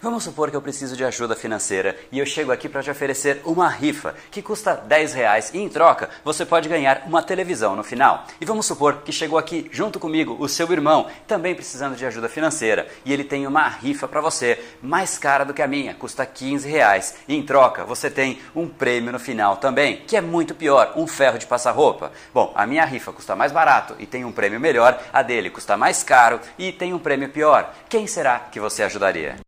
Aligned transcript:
Vamos 0.00 0.22
supor 0.22 0.48
que 0.48 0.56
eu 0.56 0.62
preciso 0.62 0.96
de 0.96 1.04
ajuda 1.04 1.34
financeira 1.34 1.96
e 2.12 2.20
eu 2.20 2.26
chego 2.26 2.52
aqui 2.52 2.68
para 2.68 2.84
te 2.84 2.90
oferecer 2.90 3.42
uma 3.44 3.68
rifa 3.68 4.14
que 4.30 4.40
custa 4.40 4.76
10 4.76 5.12
reais 5.12 5.50
e 5.52 5.58
em 5.58 5.68
troca 5.68 6.08
você 6.24 6.46
pode 6.46 6.68
ganhar 6.68 7.02
uma 7.04 7.20
televisão 7.20 7.74
no 7.74 7.82
final. 7.82 8.24
E 8.40 8.44
vamos 8.44 8.64
supor 8.64 9.02
que 9.04 9.10
chegou 9.10 9.36
aqui 9.36 9.68
junto 9.72 9.98
comigo 9.98 10.36
o 10.38 10.48
seu 10.48 10.70
irmão, 10.70 11.08
também 11.26 11.52
precisando 11.52 11.96
de 11.96 12.06
ajuda 12.06 12.28
financeira, 12.28 12.86
e 13.04 13.12
ele 13.12 13.24
tem 13.24 13.44
uma 13.44 13.66
rifa 13.66 14.06
para 14.06 14.20
você, 14.20 14.62
mais 14.80 15.18
cara 15.18 15.44
do 15.44 15.52
que 15.52 15.62
a 15.62 15.66
minha, 15.66 15.94
custa 15.94 16.24
15 16.24 16.68
reais. 16.68 17.16
E 17.26 17.34
em 17.34 17.42
troca 17.42 17.84
você 17.84 18.08
tem 18.08 18.38
um 18.54 18.68
prêmio 18.68 19.10
no 19.10 19.18
final 19.18 19.56
também, 19.56 20.04
que 20.06 20.16
é 20.16 20.20
muito 20.20 20.54
pior, 20.54 20.92
um 20.94 21.08
ferro 21.08 21.40
de 21.40 21.46
passar 21.46 21.72
roupa. 21.72 22.12
Bom, 22.32 22.52
a 22.54 22.64
minha 22.68 22.84
rifa 22.84 23.12
custa 23.12 23.34
mais 23.34 23.50
barato 23.50 23.96
e 23.98 24.06
tem 24.06 24.24
um 24.24 24.30
prêmio 24.30 24.60
melhor, 24.60 25.02
a 25.12 25.22
dele 25.22 25.50
custa 25.50 25.76
mais 25.76 26.04
caro 26.04 26.38
e 26.56 26.70
tem 26.70 26.94
um 26.94 27.00
prêmio 27.00 27.30
pior. 27.30 27.74
Quem 27.88 28.06
será 28.06 28.38
que 28.38 28.60
você 28.60 28.84
ajudaria? 28.84 29.47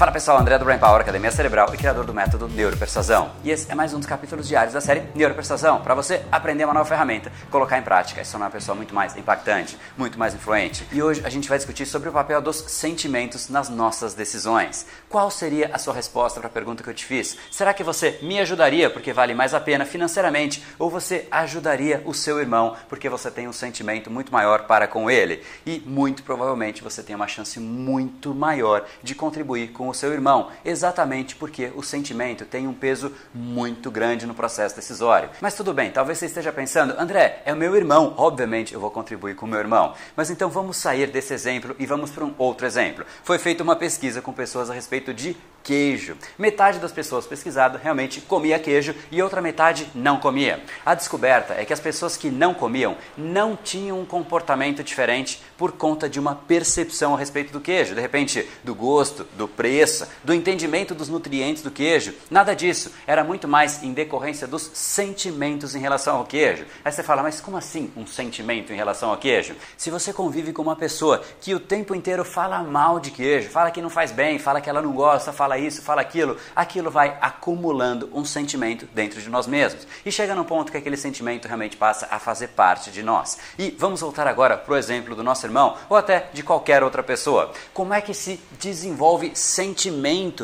Fala 0.00 0.12
pessoal, 0.12 0.38
André 0.38 0.56
do 0.56 0.64
Brain 0.64 0.78
Power, 0.78 1.02
Academia 1.02 1.30
Cerebral 1.30 1.74
e 1.74 1.76
criador 1.76 2.06
do 2.06 2.14
método 2.14 2.48
Neuropersuasão. 2.48 3.32
E 3.44 3.50
esse 3.50 3.70
é 3.70 3.74
mais 3.74 3.92
um 3.92 3.98
dos 3.98 4.06
capítulos 4.06 4.48
diários 4.48 4.72
da 4.72 4.80
série 4.80 5.02
Neuropersuasão, 5.14 5.82
para 5.82 5.94
você 5.94 6.22
aprender 6.32 6.64
uma 6.64 6.72
nova 6.72 6.88
ferramenta, 6.88 7.30
colocar 7.50 7.76
em 7.76 7.82
prática 7.82 8.18
e 8.18 8.24
se 8.24 8.30
tornar 8.30 8.46
uma 8.46 8.50
pessoa 8.50 8.74
muito 8.74 8.94
mais 8.94 9.14
impactante, 9.14 9.76
muito 9.98 10.18
mais 10.18 10.34
influente. 10.34 10.88
E 10.90 11.02
hoje 11.02 11.20
a 11.22 11.28
gente 11.28 11.50
vai 11.50 11.58
discutir 11.58 11.84
sobre 11.84 12.08
o 12.08 12.12
papel 12.12 12.40
dos 12.40 12.56
sentimentos 12.68 13.50
nas 13.50 13.68
nossas 13.68 14.14
decisões. 14.14 14.86
Qual 15.06 15.30
seria 15.30 15.68
a 15.70 15.76
sua 15.76 15.92
resposta 15.92 16.40
para 16.40 16.48
a 16.48 16.50
pergunta 16.50 16.82
que 16.82 16.88
eu 16.88 16.94
te 16.94 17.04
fiz? 17.04 17.36
Será 17.50 17.74
que 17.74 17.84
você 17.84 18.18
me 18.22 18.40
ajudaria 18.40 18.88
porque 18.88 19.12
vale 19.12 19.34
mais 19.34 19.52
a 19.52 19.60
pena 19.60 19.84
financeiramente 19.84 20.64
ou 20.78 20.88
você 20.88 21.28
ajudaria 21.30 22.02
o 22.06 22.14
seu 22.14 22.40
irmão 22.40 22.74
porque 22.88 23.10
você 23.10 23.30
tem 23.30 23.46
um 23.46 23.52
sentimento 23.52 24.10
muito 24.10 24.32
maior 24.32 24.62
para 24.62 24.88
com 24.88 25.10
ele? 25.10 25.42
E 25.66 25.78
muito 25.84 26.22
provavelmente 26.22 26.82
você 26.82 27.02
tem 27.02 27.14
uma 27.14 27.28
chance 27.28 27.60
muito 27.60 28.34
maior 28.34 28.86
de 29.02 29.14
contribuir 29.14 29.72
com 29.72 29.89
o 29.90 29.94
seu 29.94 30.12
irmão, 30.12 30.50
exatamente 30.64 31.36
porque 31.36 31.70
o 31.74 31.82
sentimento 31.82 32.44
tem 32.44 32.66
um 32.66 32.72
peso 32.72 33.12
muito 33.34 33.90
grande 33.90 34.26
no 34.26 34.34
processo 34.34 34.74
decisório. 34.74 35.30
Mas 35.40 35.54
tudo 35.54 35.74
bem, 35.74 35.90
talvez 35.90 36.18
você 36.18 36.26
esteja 36.26 36.52
pensando, 36.52 36.94
André, 36.98 37.42
é 37.44 37.52
o 37.52 37.56
meu 37.56 37.76
irmão, 37.76 38.14
obviamente 38.16 38.74
eu 38.74 38.80
vou 38.80 38.90
contribuir 38.90 39.34
com 39.34 39.46
o 39.46 39.48
meu 39.48 39.58
irmão. 39.58 39.94
Mas 40.16 40.30
então 40.30 40.48
vamos 40.48 40.76
sair 40.76 41.08
desse 41.08 41.34
exemplo 41.34 41.74
e 41.78 41.86
vamos 41.86 42.10
para 42.10 42.24
um 42.24 42.34
outro 42.38 42.66
exemplo. 42.66 43.04
Foi 43.22 43.38
feita 43.38 43.62
uma 43.62 43.76
pesquisa 43.76 44.22
com 44.22 44.32
pessoas 44.32 44.70
a 44.70 44.74
respeito 44.74 45.12
de 45.12 45.36
queijo. 45.62 46.16
Metade 46.38 46.78
das 46.78 46.92
pessoas 46.92 47.26
pesquisadas 47.26 47.82
realmente 47.82 48.20
comia 48.20 48.58
queijo 48.58 48.94
e 49.10 49.22
outra 49.22 49.42
metade 49.42 49.88
não 49.94 50.18
comia. 50.18 50.62
A 50.84 50.94
descoberta 50.94 51.54
é 51.54 51.64
que 51.64 51.72
as 51.72 51.80
pessoas 51.80 52.16
que 52.16 52.30
não 52.30 52.54
comiam 52.54 52.96
não 53.16 53.56
tinham 53.56 54.00
um 54.00 54.06
comportamento 54.06 54.82
diferente 54.82 55.42
por 55.56 55.72
conta 55.72 56.08
de 56.08 56.18
uma 56.18 56.34
percepção 56.34 57.14
a 57.14 57.18
respeito 57.18 57.52
do 57.52 57.60
queijo, 57.60 57.94
de 57.94 58.00
repente 58.00 58.48
do 58.64 58.74
gosto, 58.74 59.24
do 59.36 59.46
preço, 59.46 59.79
do 60.22 60.34
entendimento 60.34 60.94
dos 60.94 61.08
nutrientes 61.08 61.62
do 61.62 61.70
queijo. 61.70 62.14
Nada 62.30 62.54
disso. 62.54 62.92
Era 63.06 63.24
muito 63.24 63.48
mais 63.48 63.82
em 63.82 63.92
decorrência 63.92 64.46
dos 64.46 64.70
sentimentos 64.74 65.74
em 65.74 65.80
relação 65.80 66.16
ao 66.16 66.24
queijo. 66.24 66.66
Aí 66.84 66.92
você 66.92 67.02
fala, 67.02 67.22
mas 67.22 67.40
como 67.40 67.56
assim 67.56 67.90
um 67.96 68.06
sentimento 68.06 68.72
em 68.72 68.76
relação 68.76 69.10
ao 69.10 69.16
queijo? 69.16 69.54
Se 69.76 69.90
você 69.90 70.12
convive 70.12 70.52
com 70.52 70.62
uma 70.62 70.76
pessoa 70.76 71.22
que 71.40 71.54
o 71.54 71.60
tempo 71.60 71.94
inteiro 71.94 72.24
fala 72.24 72.62
mal 72.62 73.00
de 73.00 73.10
queijo, 73.10 73.48
fala 73.48 73.70
que 73.70 73.82
não 73.82 73.90
faz 73.90 74.12
bem, 74.12 74.38
fala 74.38 74.60
que 74.60 74.68
ela 74.68 74.82
não 74.82 74.92
gosta, 74.92 75.32
fala 75.32 75.58
isso, 75.58 75.82
fala 75.82 76.00
aquilo, 76.00 76.36
aquilo 76.54 76.90
vai 76.90 77.16
acumulando 77.20 78.08
um 78.12 78.24
sentimento 78.24 78.86
dentro 78.94 79.20
de 79.20 79.28
nós 79.28 79.46
mesmos. 79.46 79.86
E 80.04 80.12
chega 80.12 80.34
num 80.34 80.44
ponto 80.44 80.70
que 80.70 80.78
aquele 80.78 80.96
sentimento 80.96 81.46
realmente 81.46 81.76
passa 81.76 82.08
a 82.10 82.18
fazer 82.18 82.48
parte 82.48 82.90
de 82.90 83.02
nós. 83.02 83.38
E 83.58 83.74
vamos 83.78 84.00
voltar 84.00 84.26
agora 84.26 84.56
para 84.56 84.74
o 84.74 84.76
exemplo 84.76 85.16
do 85.16 85.24
nosso 85.24 85.46
irmão, 85.46 85.76
ou 85.88 85.96
até 85.96 86.28
de 86.32 86.42
qualquer 86.42 86.82
outra 86.82 87.02
pessoa. 87.02 87.52
Como 87.72 87.94
é 87.94 88.00
que 88.00 88.14
se 88.14 88.40
desenvolve 88.58 89.32
sentimento 89.34 89.69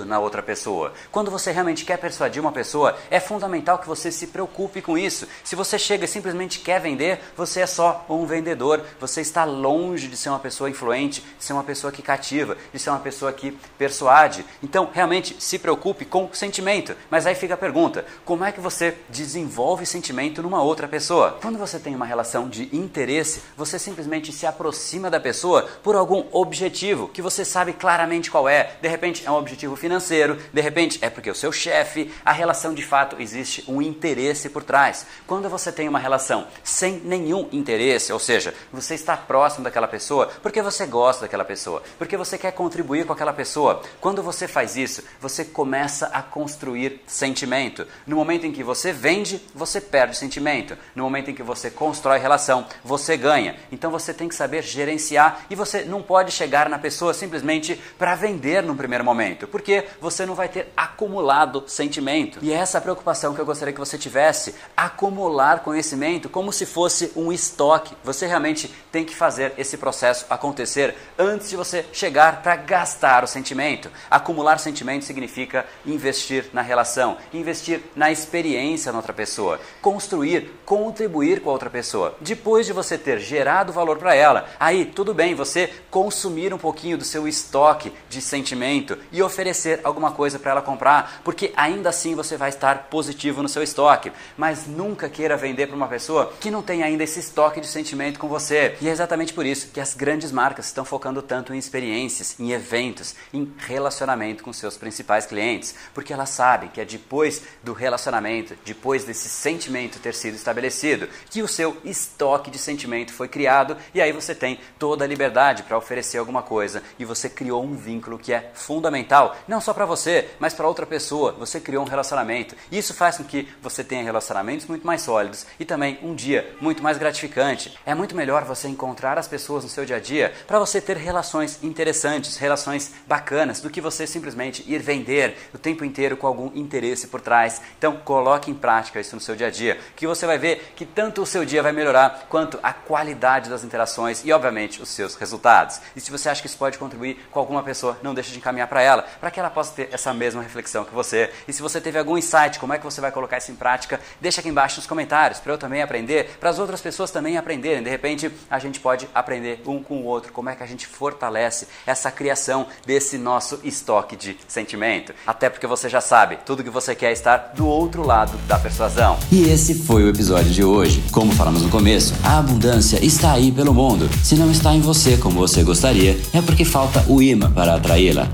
na 0.05 0.19
outra 0.19 0.43
pessoa? 0.43 0.93
Quando 1.11 1.31
você 1.31 1.51
realmente 1.51 1.85
quer 1.85 1.97
persuadir 1.99 2.41
uma 2.41 2.53
pessoa, 2.53 2.97
é 3.11 3.19
fundamental 3.19 3.79
que 3.79 3.87
você 3.87 4.11
se 4.11 4.29
preocupe 4.29 4.81
com 4.81 4.97
isso. 4.97 5.27
Se 5.45 5.57
você 5.57 5.79
chega 5.79 6.05
e 6.05 6.09
simplesmente 6.09 6.61
quer 6.61 6.81
vender, 6.81 7.21
você 7.37 7.61
é 7.61 7.67
só 7.67 8.05
um 8.09 8.27
vendedor. 8.27 8.83
Você 9.01 9.21
está 9.21 9.45
longe 9.45 10.09
de 10.09 10.17
ser 10.17 10.29
uma 10.29 10.39
pessoa 10.39 10.71
influente, 10.71 11.23
de 11.39 11.45
ser 11.45 11.53
uma 11.53 11.65
pessoa 11.65 11.93
que 11.93 12.03
cativa, 12.03 12.57
de 12.73 12.79
ser 12.79 12.91
uma 12.91 12.99
pessoa 12.99 13.33
que 13.33 13.53
persuade. 13.79 14.45
Então, 14.63 14.89
realmente 14.93 15.37
se 15.39 15.59
preocupe 15.59 16.05
com 16.05 16.29
sentimento. 16.33 16.97
Mas 17.11 17.27
aí 17.27 17.35
fica 17.35 17.55
a 17.55 17.59
pergunta: 17.59 18.05
como 18.25 18.45
é 18.45 18.53
que 18.53 18.61
você 18.61 18.97
desenvolve 19.09 19.87
sentimento 19.87 20.43
numa 20.43 20.63
outra 20.63 20.89
pessoa? 20.89 21.39
Quando 21.41 21.59
você 21.59 21.79
tem 21.79 21.95
uma 21.95 22.07
relação 22.07 22.49
de 22.49 22.75
interesse, 22.77 23.43
você 23.57 23.79
simplesmente 23.79 24.33
se 24.33 24.47
aproxima 24.47 25.11
da 25.11 25.21
pessoa 25.21 25.63
por 25.83 25.97
algum 25.97 26.25
objetivo 26.33 27.09
que 27.09 27.23
você 27.23 27.45
sabe 27.45 27.73
claramente 27.73 28.31
qual 28.31 28.49
é. 28.49 28.77
De 28.81 28.89
repente 28.89 29.16
é 29.25 29.31
um 29.31 29.37
objetivo 29.37 29.77
financeiro, 29.77 30.37
de 30.53 30.61
repente 30.61 30.99
é 31.01 31.09
porque 31.09 31.31
o 31.31 31.35
seu 31.35 31.53
chefe, 31.53 32.13
a 32.25 32.33
relação 32.33 32.75
de 32.75 32.85
fato 32.85 33.17
existe 33.21 33.65
um 33.69 33.81
interesse 33.81 34.49
por 34.49 34.65
trás. 34.65 35.07
Quando 35.27 35.49
você 35.49 35.71
tem 35.71 35.89
uma 35.89 35.99
relação 35.99 36.47
sem 36.65 37.01
nenhum 37.05 37.49
interesse, 37.53 38.13
ou 38.13 38.19
seja, 38.19 38.53
você 38.73 38.95
está 38.95 39.17
próximo 39.17 39.65
daquela 39.65 39.89
pessoa 39.89 40.27
porque 40.43 40.63
você 40.63 40.87
gosta 40.87 41.23
daquela 41.23 41.45
pessoa, 41.45 41.83
porque 41.99 42.17
você 42.17 42.37
quer 42.37 42.53
contribuir 42.53 43.07
com 43.07 43.13
aquela 43.13 43.33
pessoa. 43.33 43.83
Quando 44.01 44.23
você 44.23 44.49
faz 44.49 44.77
isso, 44.77 45.03
você 45.21 45.45
começa 45.45 46.07
a 46.07 46.23
construir 46.23 47.01
sentimento. 47.07 47.87
No 48.07 48.17
momento 48.17 48.47
em 48.47 48.53
que 48.53 48.63
você 48.63 48.93
vende, 48.93 49.41
você 49.55 49.81
perde 49.81 50.17
sentimento. 50.17 50.77
No 50.95 51.05
momento 51.05 51.31
em 51.31 51.35
que 51.35 51.43
você 51.43 51.71
constrói 51.71 52.19
relação, 52.19 52.67
você 52.85 53.17
ganha. 53.17 53.57
Então 53.71 53.91
você 53.91 54.13
tem 54.13 54.29
que 54.29 54.35
saber 54.35 54.63
gerenciar 54.63 55.47
e 55.51 55.55
você 55.55 55.85
não 55.85 56.03
pode 56.03 56.33
chegar 56.33 56.69
na 56.69 56.79
pessoa 56.79 57.15
simplesmente 57.15 57.81
para 57.99 58.15
vender 58.15 58.63
no 58.63 58.75
primeiro 58.75 58.96
momento, 59.03 59.47
porque 59.47 59.85
você 60.01 60.27
não 60.27 60.35
vai 60.35 60.49
ter 60.49 60.73
acumulado 60.77 61.65
sentimento. 61.67 62.39
E 62.43 62.53
é 62.53 62.57
essa 62.57 62.81
preocupação 62.81 63.35
que 63.35 63.41
eu 63.41 63.47
gostaria 63.47 63.73
que 63.73 63.81
você 63.81 63.99
tivesse, 63.99 64.55
acumular 64.77 65.61
conhecimento 65.61 66.29
como 66.29 66.53
se 66.53 66.67
fosse 66.67 67.13
um 67.17 67.33
estoque. 67.33 67.95
Você 68.05 68.27
realmente 68.27 68.73
tem 68.93 69.05
que 69.05 69.15
fazer 69.15 69.55
esse 69.59 69.77
processo 69.77 70.27
acontecer 70.29 70.95
antes 71.19 71.51
de 71.51 71.57
você 71.57 71.85
chegar 71.93 72.43
para 72.43 72.57
gastar 72.57 73.25
o 73.25 73.27
sentimento. 73.27 73.91
Acumular 74.11 74.59
sentimento 74.59 75.05
significa 75.05 75.67
investir 75.85 76.47
na 76.53 76.63
relação, 76.63 77.17
investir 77.33 77.81
na 77.95 78.11
experiência 78.13 78.93
na 78.93 78.99
outra 78.99 79.13
pessoa, 79.13 79.61
construir, 79.81 80.51
contribuir 80.65 81.41
com 81.41 81.51
a 81.51 81.53
outra 81.53 81.71
pessoa. 81.71 82.15
Depois 82.21 82.67
de 82.67 82.73
você 82.73 82.99
ter 82.99 83.19
gerado 83.19 83.73
valor 83.73 83.99
para 83.99 84.15
ela, 84.15 84.49
aí 84.61 84.85
tudo 84.85 85.15
bem 85.15 85.35
você 85.35 85.73
consumir 85.91 86.53
um 86.53 86.59
pouquinho 86.59 86.99
do 86.99 87.05
seu 87.05 87.27
estoque 87.27 87.93
de 88.09 88.21
sentimento 88.21 88.86
e 89.11 89.23
oferecer 89.23 89.81
alguma 89.83 90.13
coisa 90.13 90.39
para 90.39 90.53
ela 90.53 90.63
comprar, 90.63 91.21
porque 91.25 91.53
ainda 91.57 91.89
assim 91.89 92.15
você 92.15 92.37
vai 92.37 92.51
estar 92.51 92.85
positivo 92.85 93.43
no 93.43 93.49
seu 93.49 93.63
estoque. 93.63 94.13
Mas 94.37 94.67
nunca 94.67 95.09
queira 95.09 95.37
vender 95.37 95.67
para 95.67 95.77
uma 95.77 95.89
pessoa 95.89 96.33
que 96.41 96.51
não 96.51 96.63
tem 96.63 96.83
ainda 96.83 97.05
esse 97.05 97.21
estoque 97.21 97.61
de 97.61 97.67
sentimento 97.67 98.19
com 98.19 98.29
você. 98.29 98.77
E 98.81 98.89
é 98.89 98.93
exatamente 98.93 99.33
por 99.33 99.47
isso 99.47 99.69
que 99.73 99.81
as 99.81 99.95
grandes 99.95 100.31
marcas 100.31 100.67
estão 100.67 100.85
focando 100.85 101.23
tanto 101.23 101.55
em 101.55 101.59
experiências, 101.59 102.39
em 102.39 102.53
eventos, 102.53 103.15
em 103.33 103.53
relacionamento 103.59 104.45
com 104.45 104.53
seus 104.53 104.77
principais 104.77 105.27
clientes, 105.27 105.75
porque 105.95 106.13
elas 106.13 106.31
sabem 106.31 106.69
que 106.69 106.81
é 106.81 106.85
depois 106.85 107.43
do 107.63 107.73
relacionamento, 107.73 108.57
depois 108.65 109.05
desse 109.05 109.29
sentimento 109.29 109.99
ter 109.99 110.15
sido 110.15 110.35
estabelecido, 110.35 111.09
que 111.31 111.43
o 111.43 111.49
seu 111.49 111.77
estoque 111.85 112.51
de 112.51 112.59
sentimento 112.59 113.13
foi 113.13 113.29
criado 113.29 113.77
e 113.95 114.01
aí 114.01 114.13
você 114.13 114.35
tem 114.35 114.59
toda 114.79 115.05
a 115.05 115.09
liberdade 115.09 115.63
para 115.63 115.79
oferecer 115.79 116.19
alguma 116.19 116.43
coisa 116.43 116.83
e 116.99 117.05
você 117.05 117.29
criou 117.29 117.65
um 117.65 117.75
vínculo 117.75 118.19
que 118.19 118.33
é 118.33 118.51
fundamental 118.55 118.76
fundamental, 118.77 119.35
não 119.49 119.59
só 119.59 119.73
para 119.73 119.87
você, 119.87 120.29
mas 120.39 120.53
para 120.53 120.69
outra 120.69 120.85
pessoa. 120.85 121.33
Você 121.39 121.59
criou 121.59 121.83
um 121.83 121.89
relacionamento. 121.89 122.55
Isso 122.71 122.93
faz 122.93 123.17
com 123.17 123.25
que 123.25 123.49
você 123.63 123.83
tenha 123.83 124.05
relacionamentos 124.05 124.67
muito 124.67 124.87
mais 124.87 125.01
sólidos 125.01 125.47
e 125.59 125.65
também 125.65 125.99
um 126.03 126.15
dia 126.15 126.55
muito 126.61 126.83
mais 126.83 126.99
gratificante. 126.99 127.75
É 127.87 127.95
muito 127.95 128.15
melhor 128.15 128.45
você 128.45 128.69
encontrar 128.69 129.19
as 129.19 129.27
pessoas 129.27 129.65
no 129.65 129.71
seu 129.71 129.87
dia 129.87 129.97
a 129.97 129.99
dia 129.99 130.35
para 130.47 130.59
você 130.59 130.79
ter 130.79 130.99
relações 130.99 131.59
interessantes, 131.65 132.37
relações 132.37 132.93
bacanas, 133.07 133.63
do 133.63 133.71
que 133.71 133.81
você 133.81 134.07
simplesmente 134.07 134.63
ir 134.71 134.79
vender 134.81 135.39
o 135.55 135.59
tempo 135.59 135.83
inteiro 135.83 136.15
com 136.15 136.27
algum 136.27 136.51
interesse 136.55 137.07
por 137.07 137.23
trás. 137.23 137.63
Então, 137.79 137.97
coloque 137.97 138.51
em 138.51 138.55
prática 138.55 139.01
isso 139.01 139.15
no 139.15 139.23
seu 139.23 139.35
dia 139.35 139.47
a 139.47 139.51
dia, 139.51 139.81
que 139.97 140.07
você 140.07 140.27
vai 140.27 140.37
ver 140.37 140.75
que 140.77 140.85
tanto 140.85 141.23
o 141.23 141.27
seu 141.27 141.47
dia 141.47 141.63
vai 141.63 141.73
melhorar 141.73 142.27
quanto 142.29 142.59
a 142.63 142.75
qualidade 142.75 143.49
das 143.49 143.65
interações 143.65 144.23
e, 144.23 144.31
obviamente, 144.33 144.83
os 144.83 144.91
seus 144.91 145.15
resultados. 145.15 145.81
E 145.97 146.01
se 146.01 146.11
você 146.11 146.29
acha 146.29 146.43
que 146.43 146.47
isso 146.47 146.59
pode 146.59 146.77
contribuir 146.77 147.27
com 147.31 147.41
alguma 147.41 147.63
pessoa, 147.63 147.97
não 148.03 148.13
deixe 148.13 148.33
de 148.33 148.39
encaminhar 148.39 148.66
para 148.67 148.83
ela, 148.83 149.05
para 149.21 149.31
que 149.31 149.41
ela 149.41 149.51
possa 149.51 149.73
ter 149.73 149.89
essa 149.93 150.13
mesma 150.13 150.43
reflexão 150.43 150.85
que 150.85 150.95
você. 150.95 151.31
E 151.47 151.53
se 151.53 151.63
você 151.63 151.81
teve 151.81 151.99
algum 151.99 152.17
insight, 152.19 152.59
como 152.59 152.73
é 152.73 152.79
que 152.79 152.85
você 152.85 153.01
vai 153.01 153.11
colocar 153.11 153.39
isso 153.39 153.51
em 153.51 153.57
prática, 153.57 154.01
deixa 154.21 154.41
aqui 154.41 154.49
embaixo 154.49 154.77
nos 154.77 154.87
comentários 154.87 155.41
para 155.41 155.53
eu 155.53 155.59
também 155.59 155.83
aprender, 155.83 156.37
para 156.41 156.51
as 156.51 156.59
outras 156.59 156.81
pessoas 156.81 157.11
também 157.11 157.37
aprenderem. 157.37 157.83
De 157.83 157.91
repente, 157.91 158.31
a 158.51 158.59
gente 158.59 158.81
pode 158.81 159.09
aprender 159.15 159.63
um 159.67 159.83
com 159.83 159.99
o 159.99 160.05
outro, 160.05 160.33
como 160.33 160.51
é 160.51 160.57
que 160.57 160.63
a 160.63 160.67
gente 160.67 160.87
fortalece 160.87 161.69
essa 161.87 162.11
criação 162.11 162.67
desse 162.85 163.19
nosso 163.19 163.61
estoque 163.65 164.17
de 164.17 164.37
sentimento. 164.49 165.15
Até 165.27 165.49
porque 165.49 165.67
você 165.67 165.89
já 165.89 166.01
sabe, 166.01 166.39
tudo 166.45 166.65
que 166.65 166.71
você 166.71 166.95
quer 166.95 167.11
é 167.11 167.13
estar 167.13 167.53
do 167.55 167.67
outro 167.67 168.05
lado 168.05 168.37
da 168.47 168.59
persuasão. 168.59 169.19
E 169.31 169.49
esse 169.49 169.75
foi 169.75 170.05
o 170.05 170.09
episódio 170.09 170.51
de 170.51 170.65
hoje. 170.65 171.03
Como 171.13 171.33
falamos 171.33 171.63
no 171.63 171.71
começo, 171.71 172.15
a 172.25 172.39
abundância 172.39 173.05
está 173.05 173.33
aí 173.33 173.53
pelo 173.53 173.75
mundo. 173.75 174.09
Se 174.23 174.35
não 174.37 174.51
está 174.51 174.75
em 174.75 174.81
você 174.81 175.17
como 175.17 175.39
você 175.39 175.63
gostaria, 175.63 176.19
é 176.33 176.43
porque 176.43 176.65
falta 176.65 177.05
o 177.09 177.23
imã 177.23 177.51
para 177.51 177.75
atraí-la. 177.75 178.29